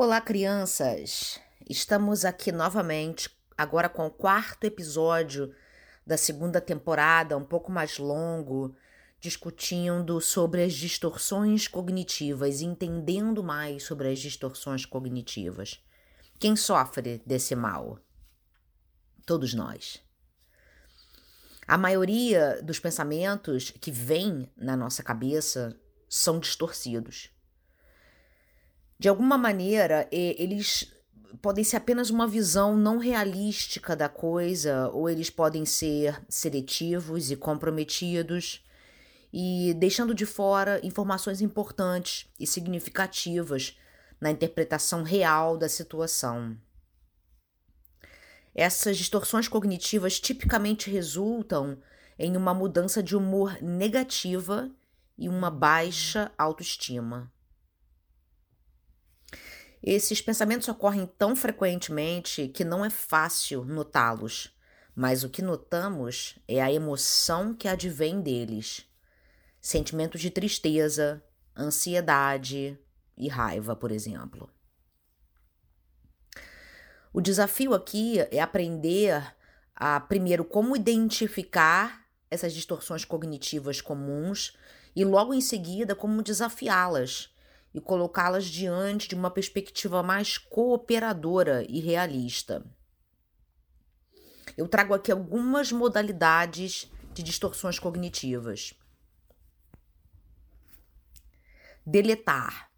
Olá, 0.00 0.20
crianças! 0.20 1.40
Estamos 1.68 2.24
aqui 2.24 2.52
novamente, 2.52 3.28
agora 3.56 3.88
com 3.88 4.06
o 4.06 4.10
quarto 4.12 4.62
episódio 4.62 5.52
da 6.06 6.16
segunda 6.16 6.60
temporada, 6.60 7.36
um 7.36 7.44
pouco 7.44 7.72
mais 7.72 7.98
longo, 7.98 8.76
discutindo 9.18 10.20
sobre 10.20 10.62
as 10.62 10.74
distorções 10.74 11.66
cognitivas, 11.66 12.60
entendendo 12.60 13.42
mais 13.42 13.82
sobre 13.82 14.06
as 14.06 14.20
distorções 14.20 14.86
cognitivas. 14.86 15.84
Quem 16.38 16.54
sofre 16.54 17.20
desse 17.26 17.56
mal? 17.56 17.98
Todos 19.26 19.52
nós. 19.52 20.00
A 21.66 21.76
maioria 21.76 22.62
dos 22.62 22.78
pensamentos 22.78 23.72
que 23.72 23.90
vêm 23.90 24.48
na 24.56 24.76
nossa 24.76 25.02
cabeça 25.02 25.76
são 26.08 26.38
distorcidos 26.38 27.36
de 28.98 29.08
alguma 29.08 29.38
maneira, 29.38 30.08
eles 30.10 30.92
podem 31.40 31.62
ser 31.62 31.76
apenas 31.76 32.10
uma 32.10 32.26
visão 32.26 32.76
não 32.76 32.98
realística 32.98 33.94
da 33.94 34.08
coisa, 34.08 34.88
ou 34.88 35.08
eles 35.08 35.30
podem 35.30 35.64
ser 35.64 36.20
seletivos 36.28 37.30
e 37.30 37.36
comprometidos 37.36 38.64
e 39.32 39.74
deixando 39.74 40.14
de 40.14 40.26
fora 40.26 40.80
informações 40.84 41.40
importantes 41.40 42.26
e 42.40 42.46
significativas 42.46 43.78
na 44.20 44.30
interpretação 44.30 45.02
real 45.02 45.56
da 45.56 45.68
situação. 45.68 46.56
Essas 48.54 48.96
distorções 48.96 49.46
cognitivas 49.46 50.18
tipicamente 50.18 50.90
resultam 50.90 51.78
em 52.18 52.36
uma 52.36 52.52
mudança 52.52 53.00
de 53.00 53.14
humor 53.14 53.62
negativa 53.62 54.68
e 55.16 55.28
uma 55.28 55.50
baixa 55.50 56.32
autoestima. 56.36 57.30
Esses 59.82 60.20
pensamentos 60.20 60.68
ocorrem 60.68 61.06
tão 61.06 61.36
frequentemente 61.36 62.48
que 62.48 62.64
não 62.64 62.84
é 62.84 62.90
fácil 62.90 63.64
notá-los, 63.64 64.52
mas 64.94 65.22
o 65.22 65.28
que 65.28 65.40
notamos 65.40 66.36
é 66.48 66.60
a 66.60 66.72
emoção 66.72 67.54
que 67.54 67.68
advém 67.68 68.20
deles. 68.20 68.84
Sentimentos 69.60 70.20
de 70.20 70.30
tristeza, 70.30 71.22
ansiedade 71.56 72.78
e 73.16 73.28
raiva, 73.28 73.76
por 73.76 73.92
exemplo. 73.92 74.50
O 77.12 77.20
desafio 77.20 77.72
aqui 77.74 78.18
é 78.30 78.40
aprender 78.40 79.34
a, 79.74 80.00
primeiro, 80.00 80.44
como 80.44 80.76
identificar 80.76 82.04
essas 82.30 82.52
distorções 82.52 83.04
cognitivas 83.04 83.80
comuns 83.80 84.56
e, 84.94 85.04
logo 85.04 85.32
em 85.32 85.40
seguida, 85.40 85.94
como 85.94 86.22
desafiá-las 86.22 87.32
e 87.74 87.80
colocá-las 87.80 88.46
diante 88.46 89.08
de 89.08 89.14
uma 89.14 89.30
perspectiva 89.30 90.02
mais 90.02 90.38
cooperadora 90.38 91.64
e 91.68 91.80
realista. 91.80 92.64
Eu 94.56 94.66
trago 94.66 94.94
aqui 94.94 95.12
algumas 95.12 95.70
modalidades 95.70 96.90
de 97.12 97.22
distorções 97.22 97.78
cognitivas. 97.78 98.74
Deletar. 101.86 102.68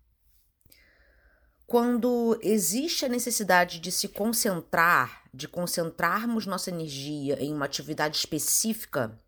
Quando 1.66 2.38
existe 2.42 3.04
a 3.04 3.08
necessidade 3.08 3.78
de 3.78 3.92
se 3.92 4.08
concentrar, 4.08 5.22
de 5.32 5.46
concentrarmos 5.46 6.44
nossa 6.44 6.68
energia 6.68 7.40
em 7.40 7.54
uma 7.54 7.64
atividade 7.64 8.16
específica, 8.16 9.18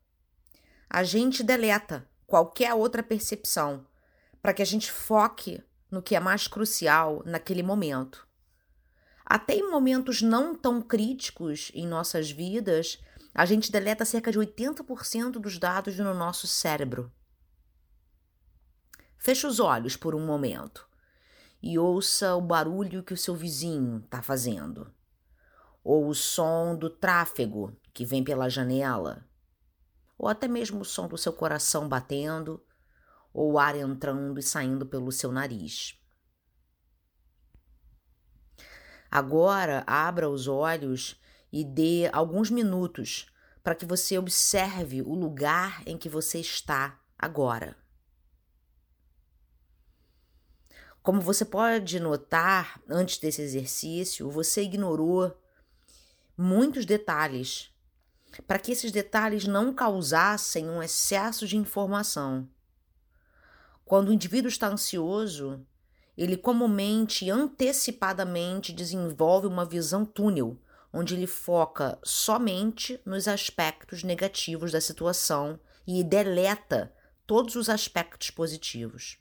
a 0.91 1.05
gente 1.05 1.43
deleta 1.43 2.09
qualquer 2.27 2.75
outra 2.75 3.03
percepção 3.03 3.87
para 4.43 4.53
que 4.53 4.61
a 4.61 4.67
gente 4.67 4.91
foque 4.91 5.63
no 5.89 6.03
que 6.03 6.17
é 6.17 6.21
mais 6.21 6.49
crucial 6.49 7.23
naquele 7.25 7.63
momento. 7.63 8.27
Até 9.25 9.55
em 9.55 9.71
momentos 9.71 10.21
não 10.21 10.55
tão 10.55 10.83
críticos 10.83 11.71
em 11.75 11.87
nossas 11.87 12.31
vidas, 12.31 13.01
a 13.33 13.47
gente 13.47 13.71
deleta 13.71 14.05
cerca 14.05 14.33
de 14.33 14.39
80% 14.39 15.33
dos 15.33 15.59
dados 15.59 15.97
no 15.97 16.13
nosso 16.13 16.47
cérebro. 16.47 17.11
Feche 19.17 19.47
os 19.47 19.61
olhos 19.61 19.97
por 19.97 20.15
um 20.15 20.27
momento 20.27 20.89
e 21.63 21.79
ouça 21.79 22.35
o 22.35 22.41
barulho 22.41 23.05
que 23.05 23.15
o 23.15 23.17
seu 23.17 23.37
vizinho 23.37 23.99
está 23.99 24.21
fazendo, 24.21 24.93
ou 25.85 26.09
o 26.09 26.15
som 26.15 26.75
do 26.75 26.91
tráfego 26.91 27.77
que 27.95 28.05
vem 28.05 28.25
pela 28.25 28.49
janela, 28.49 29.25
ou 30.19 30.29
até 30.29 30.49
mesmo 30.49 30.81
o 30.81 30.85
som 30.85 31.07
do 31.07 31.17
seu 31.17 31.33
coração 31.33 31.89
batendo 31.89 32.61
ou 33.33 33.53
o 33.53 33.59
ar 33.59 33.77
entrando 33.77 34.39
e 34.39 34.43
saindo 34.43 34.87
pelo 34.87 35.11
seu 35.11 35.33
nariz. 35.33 35.99
Agora, 39.11 39.85
abra 39.87 40.29
os 40.29 40.49
olhos 40.49 41.21
e 41.53 41.65
dê 41.65 42.09
alguns 42.13 42.51
minutos 42.51 43.27
para 43.63 43.75
que 43.75 43.85
você 43.85 44.19
observe 44.19 45.03
o 45.03 45.15
lugar 45.15 45.83
em 45.87 45.99
que 45.99 46.09
você 46.09 46.41
está 46.41 46.99
agora. 47.19 47.77
Como 51.03 51.21
você 51.21 51.45
pode 51.45 51.99
notar, 52.01 52.81
antes 52.89 53.19
desse 53.19 53.43
exercício, 53.43 54.31
você 54.31 54.63
ignorou 54.63 55.37
muitos 56.37 56.87
detalhes 56.87 57.71
para 58.47 58.59
que 58.59 58.73
esses 58.73 58.91
detalhes 58.91 59.47
não 59.47 59.75
causassem 59.75 60.69
um 60.69 60.83
excesso 60.83 61.47
de 61.47 61.57
informação. 61.57 62.49
Quando 63.93 64.09
o 64.09 64.13
indivíduo 64.15 64.49
está 64.49 64.69
ansioso, 64.69 65.67
ele 66.17 66.35
comumente 66.35 67.29
antecipadamente 67.29 68.73
desenvolve 68.73 69.47
uma 69.47 69.67
visão 69.67 70.03
túnel, 70.03 70.59
onde 70.91 71.15
ele 71.15 71.27
foca 71.27 71.99
somente 72.03 72.99
nos 73.05 73.29
aspectos 73.29 74.03
negativos 74.03 74.73
da 74.73 74.81
situação 74.81 75.61
e 75.87 76.03
deleta 76.03 76.91
todos 77.27 77.55
os 77.55 77.69
aspectos 77.69 78.31
positivos. 78.31 79.19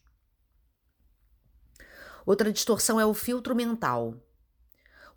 Outra 2.26 2.50
distorção 2.50 2.98
é 2.98 3.06
o 3.06 3.14
filtro 3.14 3.54
mental. 3.54 4.16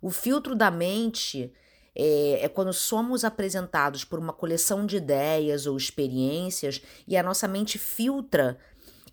O 0.01 0.09
filtro 0.09 0.53
da 0.53 0.69
mente 0.69 1.53
é, 1.95 2.43
é, 2.43 2.49
quando 2.49 2.73
somos 2.73 3.23
apresentados 3.23 4.03
por 4.03 4.19
uma 4.19 4.33
coleção 4.33 4.85
de 4.85 4.97
ideias 4.97 5.65
ou 5.65 5.77
experiências 5.77 6.81
e 7.07 7.15
a 7.15 7.23
nossa 7.23 7.47
mente 7.47 7.77
filtra 7.77 8.59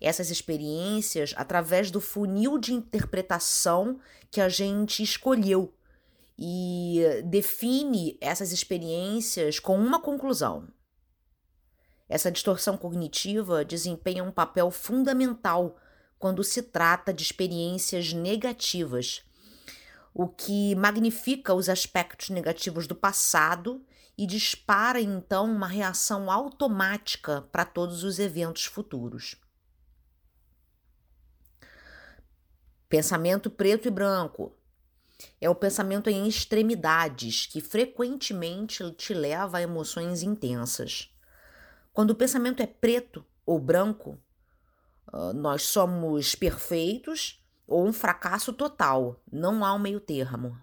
essas 0.03 0.29
experiências 0.29 1.33
através 1.37 1.89
do 1.89 2.01
funil 2.01 2.57
de 2.57 2.73
interpretação 2.73 3.99
que 4.29 4.41
a 4.41 4.49
gente 4.49 5.01
escolheu 5.01 5.73
e 6.37 7.01
define 7.25 8.17
essas 8.19 8.51
experiências 8.51 9.59
com 9.59 9.77
uma 9.77 10.01
conclusão. 10.01 10.67
Essa 12.09 12.31
distorção 12.31 12.77
cognitiva 12.77 13.63
desempenha 13.63 14.23
um 14.23 14.31
papel 14.31 14.69
fundamental 14.69 15.77
quando 16.19 16.43
se 16.43 16.61
trata 16.61 17.13
de 17.13 17.23
experiências 17.23 18.13
negativas, 18.13 19.23
o 20.13 20.27
que 20.27 20.75
magnifica 20.75 21.53
os 21.53 21.69
aspectos 21.69 22.29
negativos 22.29 22.87
do 22.87 22.95
passado 22.95 23.83
e 24.17 24.27
dispara 24.27 25.01
então 25.01 25.45
uma 25.45 25.67
reação 25.67 26.29
automática 26.29 27.41
para 27.51 27.65
todos 27.65 28.03
os 28.03 28.19
eventos 28.19 28.65
futuros. 28.65 29.35
Pensamento 32.93 33.49
preto 33.49 33.87
e 33.87 33.89
branco 33.89 34.55
é 35.41 35.49
o 35.49 35.55
pensamento 35.55 36.11
em 36.11 36.27
extremidades 36.27 37.47
que 37.47 37.59
frequentemente 37.59 38.87
te 38.91 39.15
leva 39.15 39.57
a 39.57 39.61
emoções 39.63 40.21
intensas. 40.21 41.11
Quando 41.91 42.11
o 42.11 42.15
pensamento 42.15 42.61
é 42.61 42.67
preto 42.67 43.25
ou 43.47 43.57
branco, 43.57 44.19
ah, 45.07 45.33
nós 45.33 45.63
somos 45.63 46.35
perfeitos 46.35 47.43
ou 47.65 47.83
um 47.83 47.91
fracasso 47.91 48.53
total, 48.53 49.19
não 49.31 49.65
há 49.65 49.73
um 49.73 49.79
meio 49.79 49.99
termo. 49.99 50.55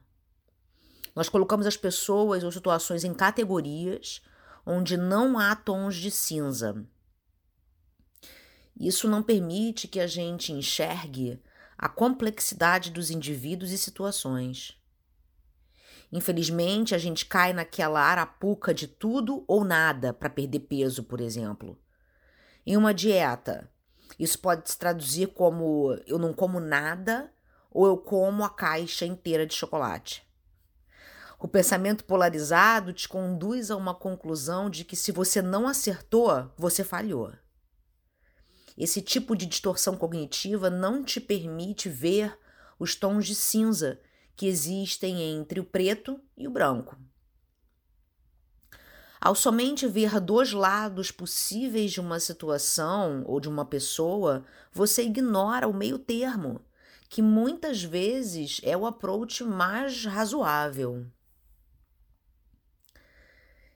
Nós 1.17 1.29
colocamos 1.29 1.67
as 1.67 1.77
pessoas 1.77 2.45
ou 2.45 2.53
situações 2.53 3.03
em 3.03 3.13
categorias 3.13 4.23
onde 4.65 4.97
não 4.97 5.37
há 5.37 5.57
tons 5.57 5.97
de 5.97 6.13
cinza. 6.13 6.87
Isso 8.79 9.09
não 9.09 9.21
permite 9.21 9.89
que 9.89 9.99
a 9.99 10.07
gente 10.07 10.53
enxergue 10.53 11.43
a 11.83 11.89
complexidade 11.89 12.91
dos 12.91 13.11
indivíduos 13.11 13.73
e 13.73 13.79
situações. 13.79 14.79
Infelizmente, 16.13 16.95
a 16.95 16.99
gente 16.99 17.25
cai 17.25 17.55
naquela 17.55 18.03
arapuca 18.03 18.75
de 18.75 18.87
tudo 18.87 19.43
ou 19.49 19.65
nada 19.65 20.13
para 20.13 20.29
perder 20.29 20.61
peso, 20.61 21.03
por 21.03 21.23
exemplo. 21.23 21.81
Em 22.67 22.77
uma 22.77 22.93
dieta, 22.93 23.73
isso 24.19 24.39
pode 24.41 24.71
se 24.71 24.79
traduzir 24.79 25.29
como 25.29 25.99
eu 26.07 26.19
não 26.19 26.35
como 26.35 26.61
nada 26.61 27.33
ou 27.71 27.87
eu 27.87 27.97
como 27.97 28.45
a 28.45 28.51
caixa 28.51 29.07
inteira 29.07 29.47
de 29.47 29.55
chocolate. 29.55 30.23
O 31.39 31.49
pensamento 31.49 32.05
polarizado 32.05 32.93
te 32.93 33.09
conduz 33.09 33.71
a 33.71 33.77
uma 33.77 33.95
conclusão 33.95 34.69
de 34.69 34.85
que 34.85 34.95
se 34.95 35.11
você 35.13 35.41
não 35.41 35.67
acertou, 35.67 36.53
você 36.59 36.85
falhou. 36.85 37.33
Esse 38.77 39.03
tipo 39.03 39.37
de 39.37 39.47
distorção 39.47 39.97
cognitiva 39.97 40.71
não 40.71 41.03
te 41.05 41.21
permite 41.21 41.89
ver 41.89 42.39
os 42.79 42.95
tons 42.95 43.27
de 43.27 43.35
cinza 43.35 44.01
que 44.35 44.47
existem 44.47 45.21
entre 45.21 45.61
o 45.61 45.65
preto 45.65 46.19
e 46.37 46.49
o 46.49 46.51
branco. 46.51 46.97
Ao 49.21 49.35
somente 49.35 49.87
ver 49.87 50.19
dois 50.19 50.53
lados 50.53 51.11
possíveis 51.11 51.93
de 51.93 52.01
uma 52.01 52.19
situação 52.19 53.23
ou 53.27 53.39
de 53.39 53.51
uma 53.51 53.67
pessoa, 53.67 54.47
você 54.73 55.03
ignora 55.03 55.69
o 55.69 55.75
meio 55.75 55.99
termo, 55.99 56.65
que 57.07 57.21
muitas 57.21 57.83
vezes 57.83 58.63
é 58.63 58.75
o 58.75 58.87
approach 58.87 59.45
mais 59.45 60.07
razoável. 60.07 61.07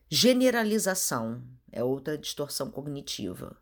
Generalização 0.09 1.43
é 1.71 1.85
outra 1.85 2.17
distorção 2.17 2.71
cognitiva. 2.71 3.55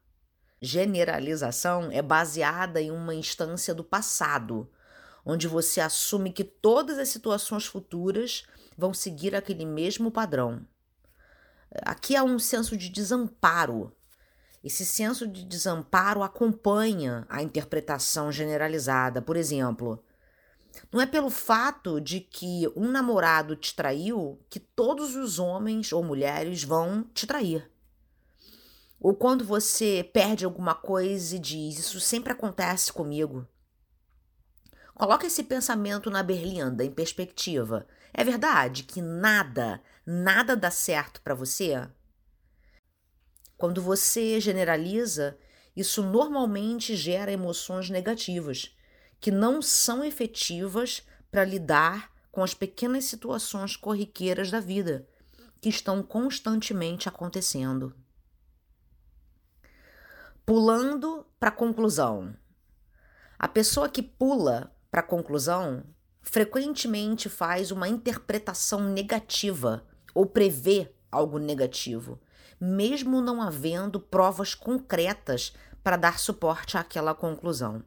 Generalização 0.65 1.91
é 1.91 2.01
baseada 2.01 2.81
em 2.81 2.93
uma 2.93 3.13
instância 3.13 3.75
do 3.75 3.83
passado, 3.83 4.71
onde 5.27 5.49
você 5.49 5.81
assume 5.81 6.33
que 6.33 6.45
todas 6.45 7.01
as 7.01 7.09
situações 7.09 7.67
futuras 7.67 8.45
vão 8.79 8.95
seguir 8.95 9.35
aquele 9.35 9.67
mesmo 9.67 10.09
padrão. 10.09 10.65
Aqui 11.85 12.15
há 12.15 12.23
um 12.23 12.39
senso 12.39 12.77
de 12.77 12.89
desamparo. 12.89 13.93
Esse 14.63 14.87
senso 14.87 15.27
de 15.27 15.45
desamparo 15.45 16.23
acompanha 16.23 17.27
a 17.29 17.43
interpretação 17.43 18.31
generalizada. 18.31 19.21
Por 19.21 19.37
exemplo, 19.37 20.05
não 20.93 21.01
é 21.01 21.07
pelo 21.07 21.29
fato 21.29 22.01
de 22.01 22.21
que 22.21 22.71
um 22.77 22.89
namorado 22.89 23.57
te 23.57 23.75
traiu 23.75 24.41
que 24.49 24.61
todos 24.61 25.17
os 25.17 25.41
homens 25.41 25.93
ou 25.93 26.05
mulheres 26.05 26.63
vão 26.63 27.03
te 27.13 27.27
trair. 27.27 27.72
Ou 29.03 29.17
quando 29.17 29.45
você 29.45 30.09
perde 30.13 30.45
alguma 30.45 30.77
coisa 30.77 31.35
e 31.35 31.39
diz: 31.41 31.77
Isso 31.77 31.99
sempre 31.99 32.33
acontece 32.33 32.93
comigo. 32.93 33.45
Coloque 34.95 35.27
esse 35.27 35.43
pensamento 35.43 36.09
na 36.09 36.23
berlinda, 36.23 36.85
em 36.85 36.91
perspectiva. 36.91 37.85
É 38.15 38.23
verdade 38.23 38.85
que 38.85 39.03
nada, 39.03 39.83
nada 40.07 40.55
dá 40.55 40.71
certo 40.71 41.21
para 41.21 41.35
você? 41.35 41.89
Quando 43.57 43.83
você 43.83 44.39
generaliza, 44.39 45.37
isso 45.75 46.05
normalmente 46.05 46.95
gera 46.95 47.33
emoções 47.33 47.91
negativas, 47.91 48.77
que 49.19 49.33
não 49.33 49.61
são 49.61 50.05
efetivas 50.05 51.03
para 51.29 51.45
lidar 51.45 52.13
com 52.31 52.41
as 52.41 52.55
pequenas 52.55 53.07
situações 53.07 53.75
corriqueiras 53.75 54.49
da 54.49 54.61
vida, 54.61 55.09
que 55.61 55.69
estão 55.69 56.05
constantemente 56.05 57.09
acontecendo. 57.09 57.97
Pulando 60.45 61.25
para 61.39 61.51
a 61.51 61.53
conclusão. 61.53 62.35
A 63.39 63.47
pessoa 63.47 63.89
que 63.89 64.03
pula 64.03 64.75
para 64.91 65.01
a 65.01 65.05
conclusão 65.05 65.85
frequentemente 66.21 67.29
faz 67.29 67.71
uma 67.71 67.89
interpretação 67.89 68.81
negativa 68.81 69.87
ou 70.13 70.27
prevê 70.27 70.93
algo 71.13 71.39
negativo, 71.39 72.21
mesmo 72.61 73.21
não 73.21 73.41
havendo 73.41 74.01
provas 74.01 74.53
concretas 74.53 75.53
para 75.81 75.97
dar 75.97 76.19
suporte 76.19 76.77
àquela 76.77 77.15
conclusão. 77.15 77.85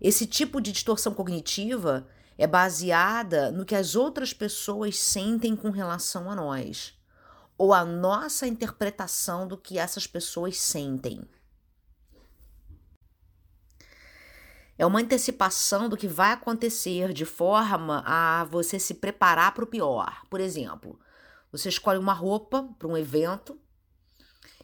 Esse 0.00 0.26
tipo 0.26 0.58
de 0.58 0.72
distorção 0.72 1.12
cognitiva 1.12 2.08
é 2.38 2.46
baseada 2.46 3.50
no 3.50 3.66
que 3.66 3.74
as 3.74 3.94
outras 3.94 4.32
pessoas 4.32 4.98
sentem 4.98 5.54
com 5.54 5.68
relação 5.68 6.30
a 6.30 6.34
nós, 6.34 6.95
ou 7.58 7.72
a 7.72 7.84
nossa 7.84 8.46
interpretação 8.46 9.46
do 9.46 9.56
que 9.56 9.78
essas 9.78 10.06
pessoas 10.06 10.58
sentem. 10.58 11.26
É 14.78 14.84
uma 14.84 15.00
antecipação 15.00 15.88
do 15.88 15.96
que 15.96 16.06
vai 16.06 16.32
acontecer 16.32 17.12
de 17.12 17.24
forma 17.24 18.02
a 18.06 18.44
você 18.44 18.78
se 18.78 18.94
preparar 18.94 19.54
para 19.54 19.64
o 19.64 19.66
pior. 19.66 20.22
Por 20.28 20.38
exemplo, 20.38 21.00
você 21.50 21.70
escolhe 21.70 21.98
uma 21.98 22.12
roupa 22.12 22.68
para 22.78 22.86
um 22.86 22.96
evento 22.96 23.58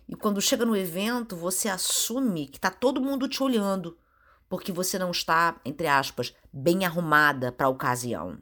e 0.06 0.14
quando 0.14 0.42
chega 0.42 0.66
no 0.66 0.76
evento 0.76 1.34
você 1.34 1.68
assume 1.68 2.46
que 2.46 2.58
está 2.58 2.70
todo 2.70 3.00
mundo 3.00 3.26
te 3.26 3.42
olhando 3.42 3.96
porque 4.50 4.70
você 4.70 4.98
não 4.98 5.10
está, 5.10 5.58
entre 5.64 5.86
aspas, 5.86 6.34
bem 6.52 6.84
arrumada 6.84 7.50
para 7.50 7.64
a 7.64 7.70
ocasião. 7.70 8.36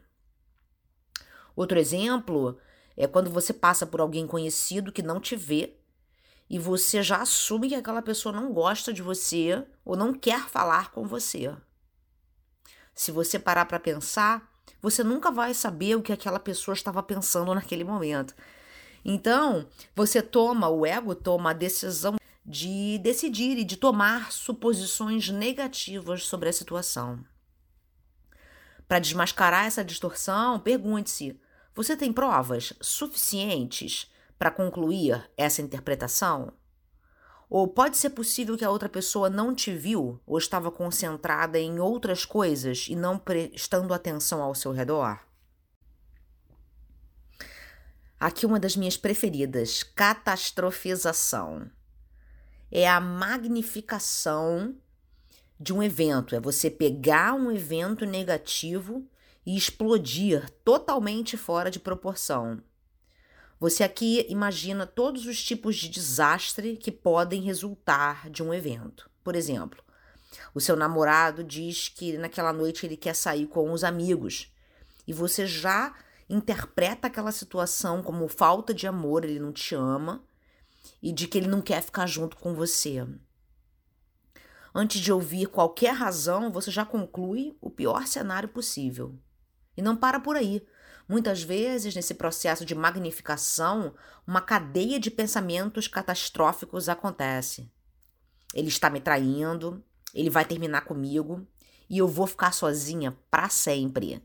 Outro 1.54 1.78
exemplo 1.78 2.58
é 3.00 3.06
quando 3.06 3.30
você 3.30 3.52
passa 3.52 3.86
por 3.86 4.00
alguém 4.00 4.26
conhecido 4.26 4.92
que 4.92 5.02
não 5.02 5.18
te 5.18 5.34
vê 5.34 5.74
e 6.50 6.58
você 6.58 7.02
já 7.02 7.22
assume 7.22 7.68
que 7.68 7.74
aquela 7.74 8.02
pessoa 8.02 8.34
não 8.34 8.52
gosta 8.52 8.92
de 8.92 9.00
você 9.00 9.64
ou 9.84 9.96
não 9.96 10.12
quer 10.12 10.48
falar 10.48 10.90
com 10.90 11.06
você. 11.06 11.56
Se 12.94 13.10
você 13.10 13.38
parar 13.38 13.64
para 13.64 13.80
pensar, 13.80 14.52
você 14.82 15.02
nunca 15.02 15.30
vai 15.30 15.54
saber 15.54 15.94
o 15.94 16.02
que 16.02 16.12
aquela 16.12 16.38
pessoa 16.38 16.74
estava 16.74 17.02
pensando 17.02 17.54
naquele 17.54 17.84
momento. 17.84 18.34
Então, 19.02 19.66
você 19.94 20.20
toma, 20.20 20.68
o 20.68 20.84
ego 20.84 21.14
toma 21.14 21.50
a 21.50 21.54
decisão 21.54 22.16
de 22.44 22.98
decidir 22.98 23.56
e 23.56 23.64
de 23.64 23.76
tomar 23.76 24.30
suposições 24.30 25.30
negativas 25.30 26.26
sobre 26.26 26.50
a 26.50 26.52
situação. 26.52 27.24
Para 28.86 28.98
desmascarar 28.98 29.66
essa 29.66 29.84
distorção, 29.84 30.58
pergunte-se: 30.58 31.40
você 31.82 31.96
tem 31.96 32.12
provas 32.12 32.74
suficientes 32.78 34.12
para 34.38 34.50
concluir 34.50 35.30
essa 35.34 35.62
interpretação? 35.62 36.52
Ou 37.48 37.66
pode 37.66 37.96
ser 37.96 38.10
possível 38.10 38.54
que 38.54 38.64
a 38.66 38.70
outra 38.70 38.86
pessoa 38.86 39.30
não 39.30 39.54
te 39.54 39.74
viu 39.74 40.20
ou 40.26 40.36
estava 40.36 40.70
concentrada 40.70 41.58
em 41.58 41.80
outras 41.80 42.26
coisas 42.26 42.86
e 42.86 42.94
não 42.94 43.18
prestando 43.18 43.94
atenção 43.94 44.42
ao 44.42 44.54
seu 44.54 44.72
redor? 44.72 45.20
Aqui 48.20 48.44
uma 48.44 48.60
das 48.60 48.76
minhas 48.76 48.98
preferidas, 48.98 49.82
catastrofização. 49.82 51.70
É 52.70 52.86
a 52.86 53.00
magnificação 53.00 54.76
de 55.58 55.72
um 55.72 55.82
evento, 55.82 56.34
é 56.34 56.40
você 56.40 56.70
pegar 56.70 57.32
um 57.32 57.50
evento 57.50 58.04
negativo 58.04 59.09
e 59.44 59.56
explodir 59.56 60.50
totalmente 60.64 61.36
fora 61.36 61.70
de 61.70 61.80
proporção. 61.80 62.62
Você 63.58 63.84
aqui 63.84 64.26
imagina 64.28 64.86
todos 64.86 65.26
os 65.26 65.42
tipos 65.42 65.76
de 65.76 65.88
desastre 65.88 66.76
que 66.76 66.90
podem 66.90 67.42
resultar 67.42 68.30
de 68.30 68.42
um 68.42 68.54
evento. 68.54 69.10
Por 69.22 69.36
exemplo, 69.36 69.82
o 70.54 70.60
seu 70.60 70.76
namorado 70.76 71.44
diz 71.44 71.88
que 71.88 72.16
naquela 72.16 72.52
noite 72.52 72.86
ele 72.86 72.96
quer 72.96 73.14
sair 73.14 73.46
com 73.46 73.70
os 73.72 73.84
amigos 73.84 74.52
e 75.06 75.12
você 75.12 75.46
já 75.46 75.94
interpreta 76.28 77.08
aquela 77.08 77.32
situação 77.32 78.02
como 78.02 78.28
falta 78.28 78.72
de 78.72 78.86
amor, 78.86 79.24
ele 79.24 79.40
não 79.40 79.52
te 79.52 79.74
ama 79.74 80.24
e 81.02 81.12
de 81.12 81.26
que 81.26 81.36
ele 81.36 81.48
não 81.48 81.60
quer 81.60 81.82
ficar 81.82 82.06
junto 82.06 82.36
com 82.36 82.54
você. 82.54 83.06
Antes 84.74 85.00
de 85.00 85.12
ouvir 85.12 85.48
qualquer 85.48 85.92
razão, 85.92 86.50
você 86.50 86.70
já 86.70 86.84
conclui 86.84 87.56
o 87.60 87.68
pior 87.68 88.06
cenário 88.06 88.48
possível. 88.48 89.18
E 89.76 89.82
não 89.82 89.96
para 89.96 90.20
por 90.20 90.36
aí. 90.36 90.66
Muitas 91.08 91.42
vezes, 91.42 91.94
nesse 91.94 92.14
processo 92.14 92.64
de 92.64 92.74
magnificação, 92.74 93.94
uma 94.26 94.40
cadeia 94.40 95.00
de 95.00 95.10
pensamentos 95.10 95.88
catastróficos 95.88 96.88
acontece. 96.88 97.70
Ele 98.54 98.68
está 98.68 98.88
me 98.88 99.00
traindo, 99.00 99.82
ele 100.14 100.30
vai 100.30 100.44
terminar 100.44 100.82
comigo 100.82 101.46
e 101.88 101.98
eu 101.98 102.06
vou 102.06 102.26
ficar 102.26 102.52
sozinha 102.52 103.16
para 103.30 103.48
sempre. 103.48 104.22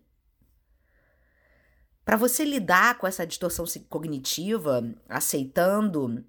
Para 2.04 2.18
você 2.18 2.46
lidar 2.46 3.00
com 3.00 3.08
essa 3.08 3.26
distorção 3.26 3.66
cognitiva, 3.90 4.84
aceitando 5.10 6.24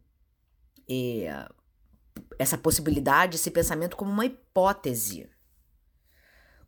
é, 0.88 1.46
essa 2.38 2.56
possibilidade, 2.56 3.36
esse 3.36 3.50
pensamento 3.50 3.94
como 3.94 4.10
uma 4.10 4.24
hipótese, 4.24 5.28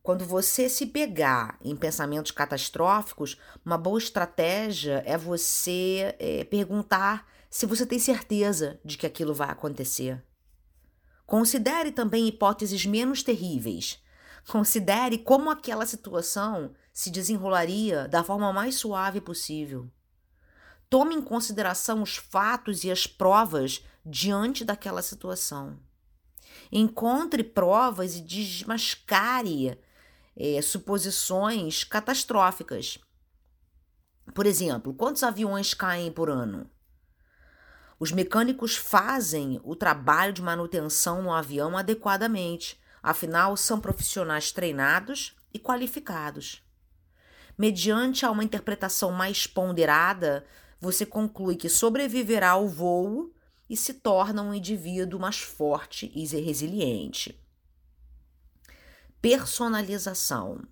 quando 0.09 0.25
você 0.25 0.71
se 0.71 0.87
pegar 0.87 1.59
em 1.63 1.77
pensamentos 1.77 2.31
catastróficos, 2.31 3.37
uma 3.63 3.77
boa 3.77 3.99
estratégia 3.99 5.03
é 5.05 5.19
você 5.19 6.17
é, 6.19 6.45
perguntar 6.45 7.27
se 7.51 7.67
você 7.67 7.85
tem 7.85 7.99
certeza 7.99 8.81
de 8.83 8.97
que 8.97 9.07
aquilo 9.07 9.35
vai 9.35 9.51
acontecer. 9.51 10.25
Considere 11.27 11.93
também 11.93 12.27
hipóteses 12.27 12.87
menos 12.87 13.23
terríveis. 13.23 14.03
Considere 14.49 15.19
como 15.19 15.51
aquela 15.51 15.85
situação 15.85 16.73
se 16.91 17.11
desenrolaria 17.11 18.09
da 18.09 18.25
forma 18.25 18.51
mais 18.51 18.77
suave 18.77 19.21
possível. 19.21 19.91
Tome 20.89 21.17
em 21.17 21.21
consideração 21.21 22.01
os 22.03 22.17
fatos 22.17 22.83
e 22.83 22.91
as 22.91 23.07
provas 23.07 23.85
diante 24.07 24.65
daquela 24.65 25.03
situação. 25.03 25.79
Encontre 26.73 27.45
provas 27.45 28.17
e 28.17 28.23
desmascare 28.23 29.79
é, 30.39 30.63
suposições 30.63 31.83
catastróficas. 31.83 32.99
Por 34.33 34.47
exemplo, 34.47 34.95
quantos 34.95 35.25
aviões 35.25 35.75
caem 35.75 36.13
por 36.13 36.31
ano? 36.31 36.71
Os 37.99 38.13
mecânicos 38.13 38.77
fazem 38.77 39.61
o 39.65 39.75
trabalho 39.75 40.33
de 40.33 40.41
manutenção 40.41 41.21
no 41.21 41.33
avião 41.33 41.77
adequadamente, 41.77 42.81
afinal, 43.03 43.57
são 43.57 43.81
profissionais 43.81 44.53
treinados 44.53 45.35
e 45.53 45.59
qualificados. 45.59 46.63
Mediante 47.57 48.25
a 48.25 48.31
uma 48.31 48.45
interpretação 48.45 49.11
mais 49.11 49.49
ponderada, 49.49 50.47
você 50.81 51.05
conclui 51.05 51.57
que 51.57 51.69
sobreviverá 51.69 52.51
ao 52.51 52.69
voo 52.69 53.33
e 53.69 53.77
se 53.77 53.95
torna 53.95 54.43
um 54.43 54.55
indivíduo 54.55 55.19
mais 55.19 55.41
forte 55.41 56.13
e 56.15 56.25
resiliente. 56.25 57.37
Personalização 59.21 60.63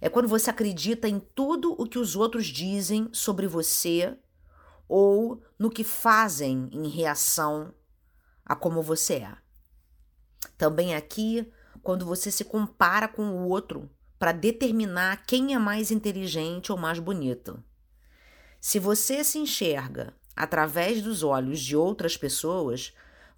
é 0.00 0.08
quando 0.08 0.26
você 0.26 0.50
acredita 0.50 1.08
em 1.08 1.20
tudo 1.20 1.72
o 1.80 1.86
que 1.86 1.98
os 1.98 2.16
outros 2.16 2.46
dizem 2.46 3.08
sobre 3.12 3.46
você 3.46 4.18
ou 4.88 5.42
no 5.58 5.70
que 5.70 5.84
fazem 5.84 6.68
em 6.72 6.88
reação 6.88 7.72
a 8.44 8.56
como 8.56 8.82
você 8.82 9.14
é. 9.14 9.36
Também 10.58 10.94
aqui, 10.94 11.50
quando 11.82 12.04
você 12.04 12.30
se 12.30 12.44
compara 12.44 13.06
com 13.06 13.22
o 13.30 13.48
outro 13.48 13.88
para 14.18 14.32
determinar 14.32 15.24
quem 15.24 15.54
é 15.54 15.58
mais 15.58 15.90
inteligente 15.90 16.72
ou 16.72 16.78
mais 16.78 16.98
bonito. 16.98 17.62
Se 18.60 18.78
você 18.78 19.24
se 19.24 19.38
enxerga 19.38 20.14
através 20.34 21.00
dos 21.00 21.22
olhos 21.22 21.60
de 21.60 21.76
outras 21.76 22.16
pessoas, 22.16 22.92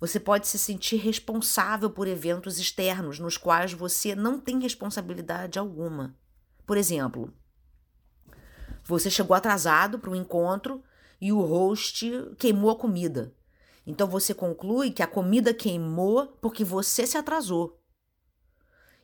você 0.07 0.21
pode 0.21 0.47
se 0.47 0.59
sentir 0.59 0.97
responsável 0.97 1.89
por 1.89 2.07
eventos 2.07 2.59
externos 2.59 3.19
nos 3.19 3.39
quais 3.39 3.73
você 3.73 4.15
não 4.15 4.39
tem 4.39 4.61
responsabilidade 4.61 5.59
alguma. 5.59 6.15
Por 6.67 6.77
exemplo, 6.77 7.33
você 8.85 9.09
chegou 9.09 9.35
atrasado 9.35 9.99
para 9.99 10.11
o 10.11 10.15
encontro 10.15 10.83
e 11.19 11.33
o 11.33 11.41
host 11.41 12.07
queimou 12.37 12.69
a 12.69 12.77
comida. 12.77 13.35
Então 13.87 14.07
você 14.07 14.35
conclui 14.35 14.91
que 14.91 15.03
a 15.03 15.07
comida 15.07 15.55
queimou 15.55 16.27
porque 16.39 16.65
você 16.65 17.07
se 17.07 17.17
atrasou. 17.17 17.83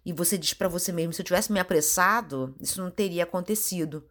E 0.04 0.12
você 0.12 0.37
diz 0.37 0.52
para 0.52 0.69
você 0.69 0.92
mesmo: 0.92 1.14
se 1.14 1.23
eu 1.23 1.26
tivesse 1.26 1.50
me 1.50 1.61
apressado, 1.61 2.54
isso 2.61 2.83
não 2.83 2.90
teria 2.90 3.25
acontecido. 3.25 4.07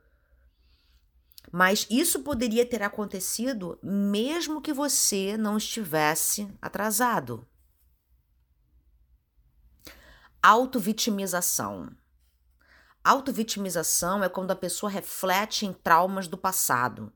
Mas 1.51 1.87
isso 1.89 2.21
poderia 2.21 2.65
ter 2.65 2.83
acontecido 2.83 3.79
mesmo 3.81 4.61
que 4.61 4.71
você 4.71 5.35
não 5.37 5.57
estivesse 5.57 6.47
atrasado. 6.61 7.47
Autovitimização. 10.41 11.89
Autovitimização 13.03 14.23
é 14.23 14.29
quando 14.29 14.51
a 14.51 14.55
pessoa 14.55 14.89
reflete 14.89 15.65
em 15.65 15.73
traumas 15.73 16.27
do 16.27 16.37
passado, 16.37 17.11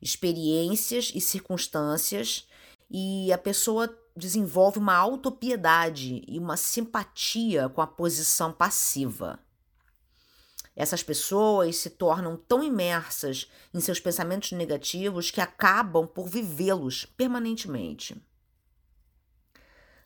experiências 0.00 1.12
e 1.14 1.20
circunstâncias, 1.20 2.48
e 2.90 3.32
a 3.32 3.38
pessoa 3.38 3.94
desenvolve 4.16 4.78
uma 4.78 4.94
autopiedade 4.94 6.24
e 6.26 6.38
uma 6.38 6.56
simpatia 6.56 7.68
com 7.68 7.82
a 7.82 7.86
posição 7.86 8.52
passiva. 8.52 9.38
Essas 10.76 11.02
pessoas 11.02 11.76
se 11.76 11.88
tornam 11.88 12.36
tão 12.36 12.62
imersas 12.62 13.50
em 13.72 13.80
seus 13.80 13.98
pensamentos 13.98 14.52
negativos 14.52 15.30
que 15.30 15.40
acabam 15.40 16.06
por 16.06 16.28
vivê-los 16.28 17.06
permanentemente. 17.06 18.22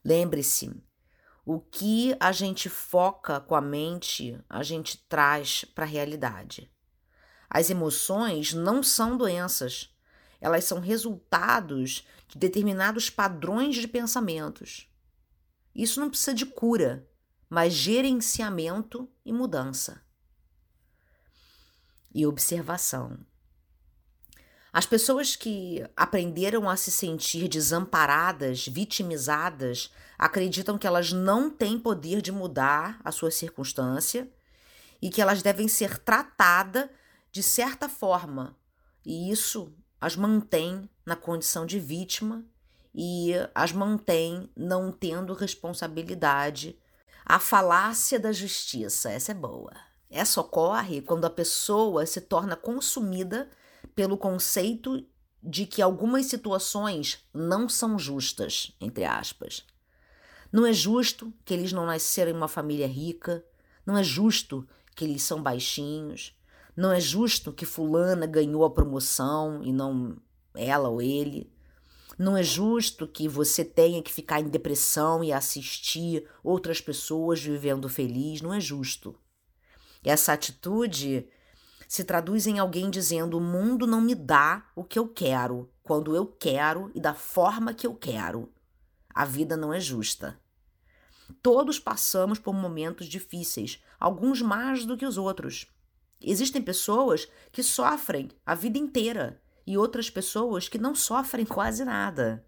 Lembre-se, 0.05 0.73
o 1.45 1.59
que 1.59 2.17
a 2.21 2.31
gente 2.31 2.69
foca 2.69 3.41
com 3.41 3.57
a 3.57 3.61
mente, 3.61 4.39
a 4.49 4.62
gente 4.62 4.97
traz 5.09 5.65
para 5.65 5.85
a 5.85 5.89
realidade. 5.89 6.71
As 7.49 7.69
emoções 7.69 8.55
não 8.55 8.81
são 8.81 9.17
doenças, 9.17 9.93
elas 10.41 10.65
são 10.65 10.79
resultados 10.79 12.07
de 12.29 12.39
determinados 12.39 13.11
padrões 13.11 13.75
de 13.75 13.89
pensamentos. 13.89 14.89
Isso 15.75 15.99
não 15.99 16.09
precisa 16.09 16.33
de 16.33 16.47
cura, 16.47 17.09
mas 17.49 17.73
gerenciamento 17.73 19.11
e 19.25 19.33
mudança. 19.33 20.00
E 22.12 22.26
observação. 22.26 23.19
As 24.73 24.87
pessoas 24.87 25.35
que 25.35 25.85
aprenderam 25.97 26.69
a 26.69 26.76
se 26.76 26.90
sentir 26.93 27.49
desamparadas, 27.49 28.67
vitimizadas, 28.67 29.93
acreditam 30.17 30.79
que 30.79 30.87
elas 30.87 31.12
não 31.12 31.50
têm 31.50 31.79
poder 31.79 32.23
de 32.23 32.31
mudar 32.31 33.00
a 33.05 33.11
sua 33.11 33.33
circunstância 33.33 34.31
e 35.02 35.11
que 35.11 35.21
elas 35.21 35.43
devem 35.43 35.67
ser 35.67 35.99
tratadas 35.99 36.88
de 37.33 37.43
certa 37.43 37.88
forma. 37.88 38.57
E 39.05 39.31
isso 39.31 39.75
as 40.00 40.14
mantém 40.14 40.88
na 41.05 41.17
condição 41.17 41.67
de 41.67 41.81
vítima 41.81 42.45
e 42.95 43.33
as 43.55 43.73
mantém 43.73 44.49
não 44.57 44.93
tendo 44.93 45.35
responsabilidade. 45.35 46.79
A 47.25 47.38
falácia 47.38 48.19
da 48.21 48.33
justiça, 48.33 49.11
essa 49.11 49.33
é 49.33 49.35
boa. 49.35 49.73
Essa 50.11 50.40
ocorre 50.40 51.00
quando 51.00 51.25
a 51.25 51.31
pessoa 51.31 52.05
se 52.05 52.21
torna 52.21 52.57
consumida 52.57 53.49
pelo 53.95 54.19
conceito 54.19 55.07
de 55.43 55.64
que 55.64 55.81
algumas 55.81 56.26
situações 56.26 57.25
não 57.33 57.69
são 57.69 57.99
justas, 57.99 58.73
entre 58.81 59.05
aspas. 59.05 59.64
Não 60.52 60.67
é 60.67 60.73
justo 60.73 61.33
que 61.45 61.55
eles 61.55 61.73
não 61.73 61.87
nasceram 61.87 62.33
em 62.33 62.35
uma 62.35 62.49
família 62.49 62.88
rica, 62.88 63.45
não 63.87 63.97
é 63.97 64.02
justo 64.02 64.67
que 64.97 65.05
eles 65.05 65.23
são 65.23 65.40
baixinhos, 65.40 66.37
não 66.76 66.93
é 66.93 67.00
justo 67.00 67.52
que 67.52 67.64
fulana 67.64 68.26
ganhou 68.26 68.64
a 68.64 68.71
promoção 68.71 69.62
e 69.62 69.73
não 69.73 70.17
ela 70.55 70.88
ou 70.88 71.00
ele. 71.00 71.52
Não 72.19 72.37
é 72.37 72.43
justo 72.43 73.07
que 73.07 73.29
você 73.29 73.64
tenha 73.64 74.02
que 74.02 74.12
ficar 74.12 74.40
em 74.40 74.49
depressão 74.49 75.23
e 75.23 75.33
assistir 75.33 76.29
outras 76.43 76.81
pessoas 76.81 77.40
vivendo 77.40 77.88
feliz, 77.88 78.43
não 78.43 78.52
é 78.52 78.61
justo. 78.61 79.17
Essa 80.04 80.33
atitude 80.33 81.28
se 81.88 82.04
traduz 82.04 82.47
em 82.47 82.59
alguém 82.59 82.90
dizendo: 82.90 83.38
o 83.38 83.40
mundo 83.40 83.87
não 83.87 84.00
me 84.00 84.14
dá 84.14 84.64
o 84.75 84.85
que 84.85 84.99
eu 84.99 85.09
quero, 85.09 85.71
quando 85.83 86.14
eu 86.14 86.26
quero 86.26 86.90
e 86.95 87.00
da 87.00 87.14
forma 87.14 87.75
que 87.75 87.87
eu 87.87 87.95
quero. 87.95 88.52
A 89.12 89.25
vida 89.25 89.57
não 89.57 89.73
é 89.73 89.80
justa. 89.80 90.40
Todos 91.42 91.78
passamos 91.78 92.38
por 92.38 92.54
momentos 92.54 93.07
difíceis, 93.07 93.83
alguns 93.99 94.40
mais 94.42 94.85
do 94.85 94.97
que 94.97 95.07
os 95.07 95.19
outros. 95.19 95.66
Existem 96.21 96.61
pessoas 96.61 97.28
que 97.50 97.62
sofrem 97.62 98.30
a 98.45 98.54
vida 98.54 98.78
inteira 98.78 99.40
e 99.66 99.76
outras 99.76 100.11
pessoas 100.11 100.69
que 100.69 100.78
não 100.78 100.95
sofrem 100.95 101.45
quase 101.45 101.85
nada. 101.85 102.45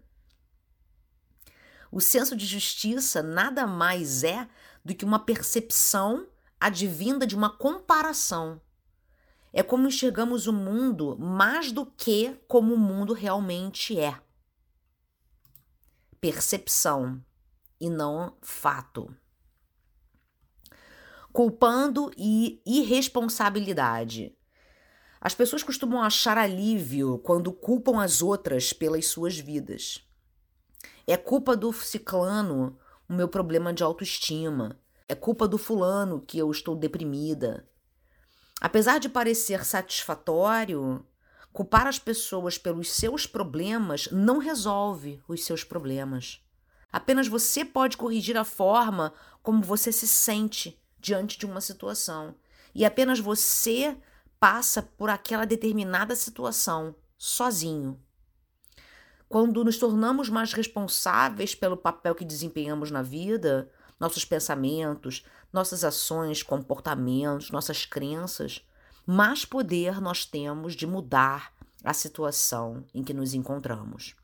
O 1.91 2.01
senso 2.01 2.35
de 2.35 2.45
justiça 2.45 3.21
nada 3.21 3.67
mais 3.67 4.23
é 4.23 4.47
do 4.83 4.95
que 4.95 5.05
uma 5.05 5.19
percepção 5.19 6.27
advinda 6.67 7.27
de 7.27 7.35
uma 7.35 7.49
comparação 7.49 8.61
é 9.51 9.61
como 9.61 9.87
enxergamos 9.87 10.47
o 10.47 10.53
mundo 10.53 11.17
mais 11.17 11.71
do 11.71 11.85
que 11.85 12.39
como 12.47 12.73
o 12.73 12.77
mundo 12.77 13.13
realmente 13.13 13.99
é. 13.99 14.19
Percepção 16.19 17.23
e 17.79 17.89
não 17.89 18.37
fato. 18.41 19.13
Culpando 21.31 22.11
e 22.17 22.61
irresponsabilidade. 22.65 24.35
As 25.19 25.35
pessoas 25.35 25.63
costumam 25.63 26.01
achar 26.01 26.37
alívio 26.37 27.19
quando 27.19 27.51
culpam 27.51 28.01
as 28.01 28.21
outras 28.21 28.71
pelas 28.71 29.05
suas 29.07 29.37
vidas. 29.37 30.01
É 31.05 31.17
culpa 31.17 31.55
do 31.57 31.73
ciclano 31.73 32.79
o 33.07 33.13
meu 33.13 33.27
problema 33.27 33.73
de 33.73 33.83
autoestima. 33.83 34.79
É 35.13 35.15
culpa 35.15 35.47
do 35.47 35.59
fulano 35.59 36.19
que 36.19 36.39
eu 36.39 36.49
estou 36.49 36.75
deprimida. 36.75 37.69
Apesar 38.59 38.97
de 38.97 39.07
parecer 39.07 39.63
satisfatório, 39.63 41.05
culpar 41.51 41.85
as 41.85 41.99
pessoas 41.99 42.57
pelos 42.57 42.89
seus 42.89 43.27
problemas 43.27 44.09
não 44.11 44.39
resolve 44.39 45.21
os 45.27 45.45
seus 45.45 45.63
problemas. 45.63 46.43
Apenas 46.91 47.27
você 47.27 47.63
pode 47.63 47.95
corrigir 47.95 48.35
a 48.35 48.43
forma 48.43 49.13
como 49.43 49.61
você 49.61 49.91
se 49.91 50.07
sente 50.07 50.81
diante 50.99 51.37
de 51.37 51.45
uma 51.45 51.61
situação. 51.61 52.33
E 52.73 52.83
apenas 52.83 53.19
você 53.19 53.95
passa 54.39 54.81
por 54.81 55.11
aquela 55.11 55.45
determinada 55.45 56.15
situação 56.15 56.95
sozinho. 57.19 58.01
Quando 59.29 59.63
nos 59.63 59.77
tornamos 59.77 60.27
mais 60.27 60.53
responsáveis 60.53 61.53
pelo 61.53 61.77
papel 61.77 62.15
que 62.15 62.25
desempenhamos 62.25 62.89
na 62.89 63.03
vida, 63.03 63.69
nossos 63.99 64.25
pensamentos, 64.25 65.25
nossas 65.51 65.83
ações, 65.83 66.41
comportamentos, 66.43 67.51
nossas 67.51 67.85
crenças, 67.85 68.65
mais 69.05 69.45
poder 69.45 69.99
nós 70.01 70.25
temos 70.25 70.75
de 70.75 70.87
mudar 70.87 71.53
a 71.83 71.93
situação 71.93 72.85
em 72.93 73.03
que 73.03 73.13
nos 73.13 73.33
encontramos. 73.33 74.15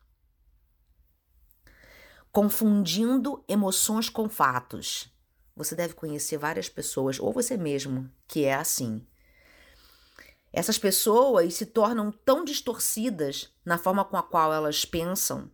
Confundindo 2.31 3.43
emoções 3.47 4.09
com 4.09 4.29
fatos. 4.29 5.11
Você 5.55 5.75
deve 5.75 5.93
conhecer 5.93 6.37
várias 6.37 6.69
pessoas, 6.69 7.19
ou 7.19 7.33
você 7.33 7.57
mesmo, 7.57 8.09
que 8.27 8.45
é 8.45 8.53
assim. 8.53 9.05
Essas 10.53 10.77
pessoas 10.77 11.53
se 11.55 11.65
tornam 11.65 12.11
tão 12.11 12.43
distorcidas 12.43 13.53
na 13.65 13.77
forma 13.77 14.05
com 14.05 14.17
a 14.17 14.23
qual 14.23 14.53
elas 14.53 14.85
pensam 14.85 15.51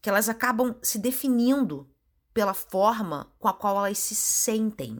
que 0.00 0.08
elas 0.08 0.28
acabam 0.28 0.74
se 0.82 0.98
definindo 0.98 1.88
pela 2.32 2.54
forma 2.54 3.32
com 3.38 3.48
a 3.48 3.52
qual 3.52 3.76
elas 3.78 3.98
se 3.98 4.14
sentem. 4.14 4.98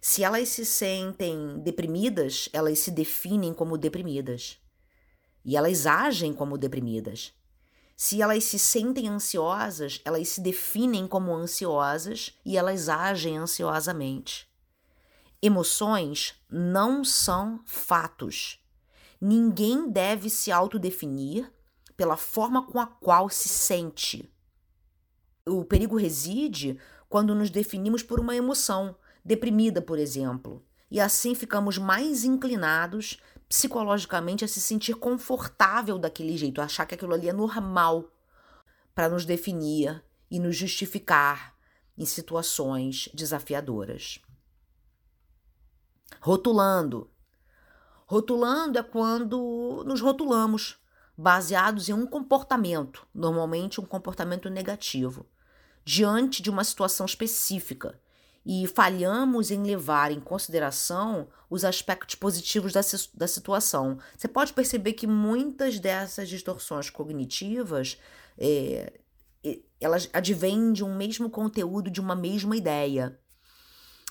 Se 0.00 0.22
elas 0.22 0.48
se 0.50 0.64
sentem 0.64 1.58
deprimidas, 1.58 2.48
elas 2.52 2.78
se 2.78 2.90
definem 2.90 3.52
como 3.52 3.76
deprimidas. 3.76 4.58
E 5.44 5.56
elas 5.56 5.86
agem 5.86 6.32
como 6.32 6.56
deprimidas. 6.56 7.32
Se 7.96 8.20
elas 8.20 8.44
se 8.44 8.58
sentem 8.58 9.08
ansiosas, 9.08 10.00
elas 10.04 10.28
se 10.28 10.40
definem 10.40 11.08
como 11.08 11.34
ansiosas 11.34 12.34
e 12.44 12.56
elas 12.56 12.88
agem 12.88 13.38
ansiosamente. 13.38 14.46
Emoções 15.40 16.34
não 16.50 17.04
são 17.04 17.60
fatos. 17.64 18.60
Ninguém 19.20 19.90
deve 19.90 20.28
se 20.28 20.52
autodefinir 20.52 21.50
pela 21.96 22.16
forma 22.16 22.66
com 22.66 22.78
a 22.78 22.86
qual 22.86 23.30
se 23.30 23.48
sente. 23.48 24.30
O 25.48 25.64
perigo 25.64 25.96
reside 25.96 26.76
quando 27.08 27.32
nos 27.32 27.50
definimos 27.50 28.02
por 28.02 28.18
uma 28.18 28.34
emoção, 28.34 28.96
deprimida, 29.24 29.80
por 29.80 29.96
exemplo, 29.96 30.60
e 30.90 31.00
assim 31.00 31.36
ficamos 31.36 31.78
mais 31.78 32.24
inclinados 32.24 33.20
psicologicamente 33.48 34.44
a 34.44 34.48
se 34.48 34.60
sentir 34.60 34.94
confortável 34.94 35.98
daquele 35.98 36.36
jeito, 36.36 36.60
achar 36.60 36.84
que 36.84 36.96
aquilo 36.96 37.14
ali 37.14 37.28
é 37.28 37.32
normal 37.32 38.10
para 38.92 39.08
nos 39.08 39.24
definir 39.24 40.02
e 40.28 40.40
nos 40.40 40.56
justificar 40.56 41.54
em 41.96 42.04
situações 42.04 43.08
desafiadoras. 43.14 44.18
Rotulando. 46.20 47.08
Rotulando 48.04 48.78
é 48.80 48.82
quando 48.82 49.84
nos 49.86 50.00
rotulamos, 50.00 50.76
baseados 51.16 51.88
em 51.88 51.92
um 51.92 52.06
comportamento, 52.06 53.06
normalmente 53.14 53.80
um 53.80 53.84
comportamento 53.84 54.50
negativo, 54.50 55.24
diante 55.86 56.42
de 56.42 56.50
uma 56.50 56.64
situação 56.64 57.06
específica 57.06 57.96
e 58.44 58.66
falhamos 58.66 59.52
em 59.52 59.62
levar 59.62 60.10
em 60.10 60.18
consideração 60.18 61.28
os 61.48 61.64
aspectos 61.64 62.16
positivos 62.16 62.72
da, 62.72 62.80
da 63.14 63.28
situação. 63.28 63.96
Você 64.18 64.26
pode 64.26 64.52
perceber 64.52 64.94
que 64.94 65.06
muitas 65.06 65.78
dessas 65.78 66.28
distorções 66.28 66.90
cognitivas 66.90 67.98
é, 68.36 68.98
elas 69.80 70.10
advêm 70.12 70.72
de 70.72 70.82
um 70.82 70.96
mesmo 70.96 71.30
conteúdo, 71.30 71.88
de 71.88 72.00
uma 72.00 72.16
mesma 72.16 72.56
ideia. 72.56 73.16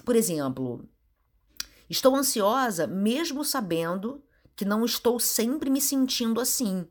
Por 0.06 0.16
exemplo, 0.16 0.88
estou 1.90 2.16
ansiosa 2.16 2.88
mesmo 2.88 3.44
sabendo 3.44 4.24
que 4.56 4.64
não 4.64 4.86
estou 4.86 5.20
sempre 5.20 5.70
me 5.70 5.82
sentindo 5.82 6.40
assim. 6.40 6.88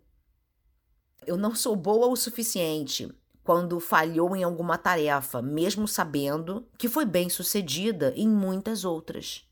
Eu 1.27 1.39
não 1.39 1.55
sou 1.55 1.75
boa 1.75 2.07
o 2.07 2.17
suficiente 2.17 3.11
quando 3.45 3.79
falhou 3.79 4.35
em 4.35 4.43
alguma 4.43 4.79
tarefa, 4.79 5.43
mesmo 5.43 5.87
sabendo 5.87 6.67
que 6.79 6.89
foi 6.89 7.05
bem 7.05 7.29
sucedida 7.29 8.13
em 8.17 8.27
muitas 8.27 8.87
outras. 8.87 9.47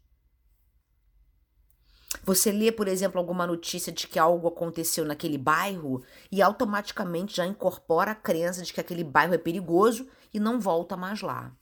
Você 2.24 2.50
lê, 2.50 2.72
por 2.72 2.88
exemplo, 2.88 3.18
alguma 3.18 3.46
notícia 3.46 3.92
de 3.92 4.06
que 4.06 4.18
algo 4.18 4.48
aconteceu 4.48 5.04
naquele 5.04 5.36
bairro 5.36 6.02
e 6.30 6.40
automaticamente 6.40 7.36
já 7.36 7.46
incorpora 7.46 8.12
a 8.12 8.14
crença 8.14 8.62
de 8.62 8.72
que 8.72 8.80
aquele 8.80 9.04
bairro 9.04 9.34
é 9.34 9.38
perigoso 9.38 10.08
e 10.32 10.40
não 10.40 10.58
volta 10.58 10.96
mais 10.96 11.20
lá. 11.20 11.54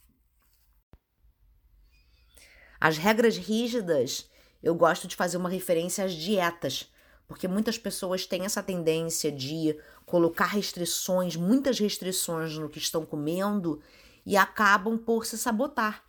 As 2.79 2.97
regras 2.97 3.37
rígidas, 3.37 4.29
eu 4.63 4.73
gosto 4.73 5.07
de 5.07 5.15
fazer 5.15 5.37
uma 5.37 5.49
referência 5.49 6.05
às 6.05 6.13
dietas, 6.13 6.91
porque 7.31 7.47
muitas 7.47 7.77
pessoas 7.77 8.25
têm 8.25 8.43
essa 8.43 8.61
tendência 8.61 9.31
de 9.31 9.79
colocar 10.05 10.47
restrições, 10.47 11.37
muitas 11.37 11.79
restrições 11.79 12.57
no 12.57 12.67
que 12.67 12.77
estão 12.77 13.05
comendo 13.05 13.81
e 14.25 14.35
acabam 14.35 14.97
por 14.97 15.25
se 15.25 15.37
sabotar. 15.37 16.03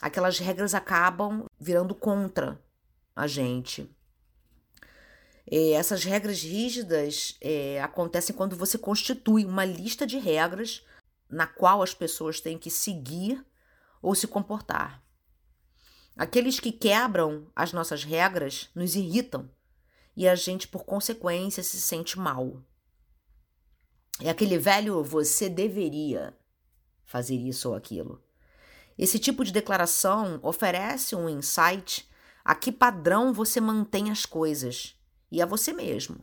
Aquelas 0.00 0.38
regras 0.38 0.74
acabam 0.74 1.44
virando 1.60 1.94
contra 1.94 2.58
a 3.14 3.26
gente. 3.26 3.94
É, 5.46 5.72
essas 5.72 6.04
regras 6.04 6.42
rígidas 6.42 7.36
é, 7.38 7.82
acontecem 7.82 8.34
quando 8.34 8.56
você 8.56 8.78
constitui 8.78 9.44
uma 9.44 9.66
lista 9.66 10.06
de 10.06 10.16
regras 10.16 10.82
na 11.28 11.46
qual 11.46 11.82
as 11.82 11.92
pessoas 11.92 12.40
têm 12.40 12.56
que 12.56 12.70
seguir 12.70 13.44
ou 14.00 14.14
se 14.14 14.26
comportar. 14.26 15.02
Aqueles 16.16 16.58
que 16.58 16.72
quebram 16.72 17.46
as 17.54 17.74
nossas 17.74 18.04
regras 18.04 18.70
nos 18.74 18.96
irritam 18.96 19.50
e 20.20 20.28
a 20.28 20.34
gente, 20.34 20.68
por 20.68 20.84
consequência, 20.84 21.62
se 21.62 21.80
sente 21.80 22.18
mal. 22.18 22.62
É 24.20 24.28
aquele 24.28 24.58
velho 24.58 25.02
você 25.02 25.48
deveria 25.48 26.36
fazer 27.06 27.36
isso 27.36 27.70
ou 27.70 27.74
aquilo. 27.74 28.22
Esse 28.98 29.18
tipo 29.18 29.42
de 29.42 29.50
declaração 29.50 30.38
oferece 30.42 31.16
um 31.16 31.26
insight 31.26 32.06
a 32.44 32.54
que 32.54 32.70
padrão 32.70 33.32
você 33.32 33.62
mantém 33.62 34.10
as 34.10 34.26
coisas 34.26 34.94
e 35.32 35.40
a 35.40 35.46
você 35.46 35.72
mesmo. 35.72 36.22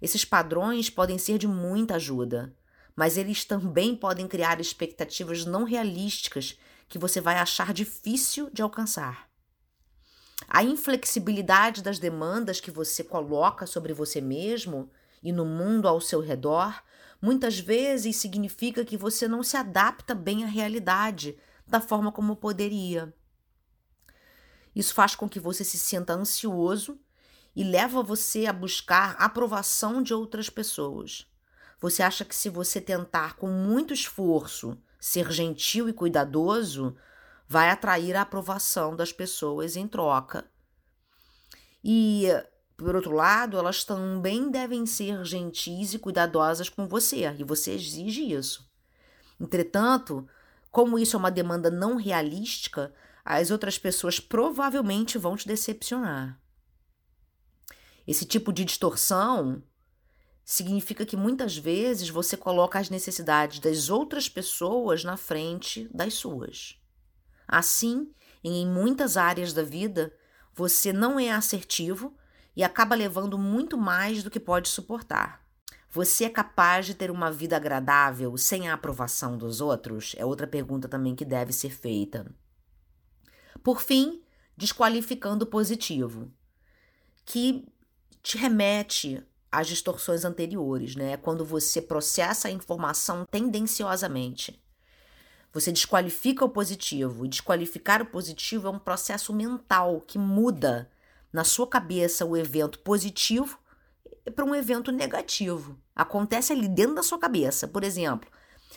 Esses 0.00 0.24
padrões 0.24 0.90
podem 0.90 1.18
ser 1.18 1.38
de 1.38 1.46
muita 1.46 1.94
ajuda, 1.94 2.52
mas 2.96 3.16
eles 3.16 3.44
também 3.44 3.94
podem 3.94 4.26
criar 4.26 4.60
expectativas 4.60 5.44
não 5.44 5.62
realísticas 5.62 6.58
que 6.88 6.98
você 6.98 7.20
vai 7.20 7.36
achar 7.36 7.72
difícil 7.72 8.50
de 8.50 8.60
alcançar. 8.60 9.31
A 10.48 10.62
inflexibilidade 10.62 11.82
das 11.82 11.98
demandas 11.98 12.60
que 12.60 12.70
você 12.70 13.02
coloca 13.02 13.66
sobre 13.66 13.92
você 13.92 14.20
mesmo 14.20 14.90
e 15.22 15.32
no 15.32 15.44
mundo 15.44 15.88
ao 15.88 16.00
seu 16.00 16.20
redor 16.20 16.82
muitas 17.20 17.58
vezes 17.58 18.16
significa 18.16 18.84
que 18.84 18.96
você 18.96 19.28
não 19.28 19.42
se 19.42 19.56
adapta 19.56 20.14
bem 20.14 20.42
à 20.44 20.46
realidade 20.46 21.38
da 21.66 21.80
forma 21.80 22.10
como 22.10 22.36
poderia. 22.36 23.14
Isso 24.74 24.92
faz 24.94 25.14
com 25.14 25.28
que 25.28 25.38
você 25.38 25.62
se 25.62 25.78
sinta 25.78 26.14
ansioso 26.14 26.98
e 27.54 27.62
leva 27.62 28.02
você 28.02 28.46
a 28.46 28.52
buscar 28.52 29.14
aprovação 29.18 30.02
de 30.02 30.12
outras 30.14 30.48
pessoas. 30.48 31.26
Você 31.80 32.02
acha 32.02 32.24
que 32.24 32.34
se 32.34 32.48
você 32.48 32.80
tentar 32.80 33.36
com 33.36 33.48
muito 33.48 33.92
esforço 33.92 34.78
ser 34.98 35.30
gentil 35.30 35.88
e 35.88 35.92
cuidadoso, 35.92 36.96
vai 37.52 37.68
atrair 37.68 38.16
a 38.16 38.22
aprovação 38.22 38.96
das 38.96 39.12
pessoas 39.12 39.76
em 39.76 39.86
troca. 39.86 40.50
E, 41.84 42.26
por 42.78 42.96
outro 42.96 43.12
lado, 43.12 43.58
elas 43.58 43.84
também 43.84 44.50
devem 44.50 44.86
ser 44.86 45.22
gentis 45.22 45.92
e 45.92 45.98
cuidadosas 45.98 46.70
com 46.70 46.88
você, 46.88 47.30
e 47.38 47.44
você 47.44 47.74
exige 47.74 48.32
isso. 48.32 48.66
Entretanto, 49.38 50.26
como 50.70 50.98
isso 50.98 51.14
é 51.14 51.18
uma 51.18 51.30
demanda 51.30 51.70
não 51.70 51.96
realística, 51.96 52.90
as 53.22 53.50
outras 53.50 53.76
pessoas 53.76 54.18
provavelmente 54.18 55.18
vão 55.18 55.36
te 55.36 55.46
decepcionar. 55.46 56.40
Esse 58.06 58.24
tipo 58.24 58.50
de 58.50 58.64
distorção 58.64 59.62
significa 60.42 61.04
que 61.04 61.18
muitas 61.18 61.54
vezes 61.54 62.08
você 62.08 62.34
coloca 62.34 62.78
as 62.78 62.88
necessidades 62.88 63.58
das 63.58 63.90
outras 63.90 64.26
pessoas 64.26 65.04
na 65.04 65.18
frente 65.18 65.86
das 65.92 66.14
suas. 66.14 66.81
Assim, 67.46 68.12
em 68.42 68.66
muitas 68.66 69.16
áreas 69.16 69.52
da 69.52 69.62
vida, 69.62 70.12
você 70.54 70.92
não 70.92 71.18
é 71.18 71.30
assertivo 71.30 72.16
e 72.56 72.62
acaba 72.62 72.94
levando 72.94 73.38
muito 73.38 73.76
mais 73.78 74.22
do 74.22 74.30
que 74.30 74.40
pode 74.40 74.68
suportar. 74.68 75.42
Você 75.90 76.24
é 76.24 76.30
capaz 76.30 76.86
de 76.86 76.94
ter 76.94 77.10
uma 77.10 77.30
vida 77.30 77.56
agradável 77.56 78.36
sem 78.36 78.68
a 78.68 78.74
aprovação 78.74 79.36
dos 79.36 79.60
outros? 79.60 80.14
É 80.16 80.24
outra 80.24 80.46
pergunta 80.46 80.88
também 80.88 81.14
que 81.14 81.24
deve 81.24 81.52
ser 81.52 81.70
feita. 81.70 82.34
Por 83.62 83.80
fim, 83.80 84.22
desqualificando 84.56 85.44
o 85.44 85.48
positivo, 85.48 86.32
que 87.24 87.66
te 88.22 88.38
remete 88.38 89.22
às 89.50 89.66
distorções 89.66 90.24
anteriores, 90.24 90.96
né? 90.96 91.16
Quando 91.18 91.44
você 91.44 91.82
processa 91.82 92.48
a 92.48 92.50
informação 92.50 93.26
tendenciosamente. 93.30 94.61
Você 95.52 95.70
desqualifica 95.70 96.44
o 96.44 96.48
positivo. 96.48 97.24
E 97.24 97.28
desqualificar 97.28 98.00
o 98.00 98.06
positivo 98.06 98.68
é 98.68 98.70
um 98.70 98.78
processo 98.78 99.32
mental 99.32 100.00
que 100.00 100.18
muda 100.18 100.90
na 101.32 101.44
sua 101.44 101.66
cabeça 101.66 102.24
o 102.24 102.36
evento 102.36 102.78
positivo 102.80 103.58
para 104.34 104.44
um 104.44 104.54
evento 104.54 104.90
negativo. 104.90 105.78
Acontece 105.94 106.52
ali 106.52 106.68
dentro 106.68 106.94
da 106.94 107.02
sua 107.02 107.18
cabeça. 107.18 107.68
Por 107.68 107.84
exemplo, 107.84 108.30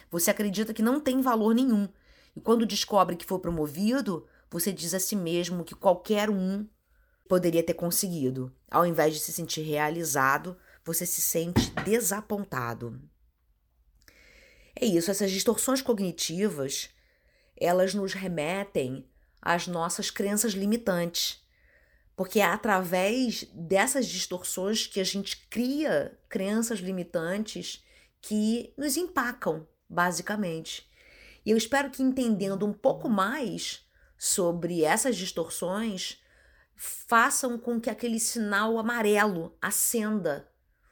você 0.09 0.31
acredita 0.31 0.73
que 0.73 0.81
não 0.81 0.99
tem 0.99 1.21
valor 1.21 1.53
nenhum. 1.53 1.87
E 2.35 2.41
quando 2.41 2.65
descobre 2.65 3.15
que 3.15 3.25
foi 3.25 3.39
promovido, 3.39 4.27
você 4.49 4.71
diz 4.71 4.93
a 4.93 4.99
si 4.99 5.15
mesmo 5.15 5.63
que 5.63 5.75
qualquer 5.75 6.29
um 6.29 6.67
poderia 7.27 7.63
ter 7.63 7.73
conseguido. 7.73 8.53
Ao 8.69 8.85
invés 8.85 9.13
de 9.13 9.19
se 9.19 9.31
sentir 9.31 9.61
realizado, 9.61 10.57
você 10.83 11.05
se 11.05 11.21
sente 11.21 11.71
desapontado. 11.83 12.99
É 14.75 14.85
isso, 14.85 15.09
essas 15.09 15.31
distorções 15.31 15.81
cognitivas, 15.81 16.89
elas 17.55 17.93
nos 17.93 18.13
remetem 18.13 19.07
às 19.41 19.67
nossas 19.67 20.09
crenças 20.09 20.53
limitantes. 20.53 21.41
Porque 22.15 22.39
é 22.39 22.45
através 22.45 23.43
dessas 23.53 24.07
distorções 24.07 24.87
que 24.87 24.99
a 24.99 25.03
gente 25.03 25.47
cria 25.49 26.17
crenças 26.29 26.79
limitantes 26.79 27.83
que 28.21 28.73
nos 28.77 28.97
empacam, 28.97 29.67
basicamente. 29.89 30.89
E 31.45 31.51
eu 31.51 31.57
espero 31.57 31.89
que 31.89 32.01
entendendo 32.01 32.65
um 32.65 32.73
pouco 32.73 33.07
mais 33.07 33.85
sobre 34.17 34.83
essas 34.83 35.15
distorções 35.15 36.21
façam 36.75 37.57
com 37.57 37.79
que 37.79 37.89
aquele 37.89 38.19
sinal 38.19 38.77
amarelo 38.77 39.55
acenda 39.61 40.49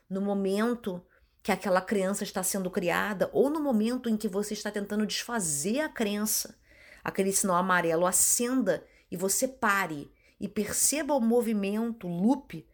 no 0.09 0.21
momento 0.21 1.03
que 1.43 1.51
aquela 1.51 1.81
crença 1.81 2.23
está 2.23 2.41
sendo 2.41 2.71
criada 2.71 3.29
ou 3.33 3.49
no 3.49 3.61
momento 3.61 4.09
em 4.09 4.15
que 4.15 4.29
você 4.29 4.53
está 4.53 4.71
tentando 4.71 5.05
desfazer 5.05 5.81
a 5.81 5.89
crença. 5.89 6.57
Aquele 7.03 7.33
sinal 7.33 7.57
amarelo 7.57 8.05
acenda 8.05 8.83
e 9.11 9.17
você 9.17 9.45
pare 9.45 10.09
e 10.39 10.47
perceba 10.47 11.13
o 11.13 11.19
movimento, 11.19 12.07
o 12.07 12.09
loop 12.09 12.65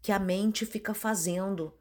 que 0.00 0.10
a 0.10 0.18
mente 0.18 0.64
fica 0.64 0.94
fazendo, 0.94 1.74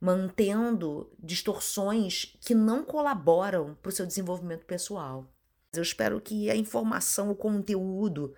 mantendo 0.00 1.12
distorções 1.16 2.36
que 2.40 2.56
não 2.56 2.82
colaboram 2.84 3.76
para 3.80 3.90
o 3.90 3.92
seu 3.92 4.04
desenvolvimento 4.04 4.66
pessoal. 4.66 5.32
Eu 5.72 5.82
espero 5.82 6.20
que 6.20 6.50
a 6.50 6.56
informação, 6.56 7.30
o 7.30 7.36
conteúdo 7.36 8.34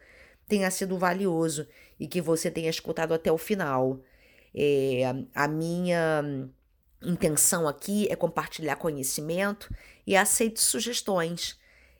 tenha 0.46 0.70
sido 0.70 0.98
valioso 0.98 1.66
e 1.98 2.07
que 2.07 2.20
você 2.20 2.50
tenha 2.50 2.68
escutado 2.68 3.14
até 3.14 3.33
o 3.33 3.38
final. 3.38 4.03
É, 4.55 5.05
a 5.35 5.48
minha 5.48 6.50
intenção 7.02 7.66
aqui 7.66 8.06
é 8.10 8.16
compartilhar 8.16 8.76
conhecimento 8.76 9.74
e 10.06 10.14
aceito 10.16 10.60
sugestões. 10.60 11.58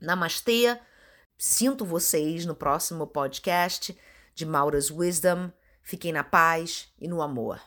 Namastê. 0.00 0.76
Sinto 1.44 1.84
vocês 1.84 2.46
no 2.46 2.54
próximo 2.54 3.04
podcast 3.04 3.98
de 4.32 4.46
Maura's 4.46 4.92
Wisdom. 4.92 5.50
Fiquem 5.82 6.12
na 6.12 6.22
paz 6.22 6.86
e 7.00 7.08
no 7.08 7.20
amor. 7.20 7.60